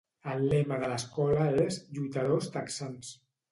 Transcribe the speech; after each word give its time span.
El 0.35 0.39
lema 0.53 0.79
de 0.83 0.89
l'escola 0.93 1.45
és 1.67 1.79
"Lluitadors 1.99 2.51
Texans" 2.59 3.15